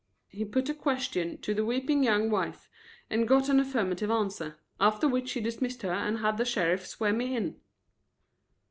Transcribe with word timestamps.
He 0.29 0.45
put 0.45 0.65
the 0.65 0.73
question 0.73 1.37
to 1.43 1.53
the 1.53 1.63
weeping 1.63 2.01
young 2.03 2.31
wife 2.31 2.67
and 3.07 3.27
got 3.27 3.49
an 3.49 3.59
affirmative 3.59 4.09
answer, 4.09 4.57
after 4.79 5.07
which 5.07 5.33
he 5.33 5.41
dismissed 5.41 5.83
her 5.83 5.91
and 5.91 6.17
had 6.17 6.37
the 6.39 6.43
sheriff 6.45 6.87
swear 6.87 7.13
me 7.13 7.35
in. 7.35 7.61